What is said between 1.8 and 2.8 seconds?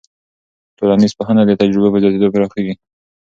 په زیاتېدو پراخېږي.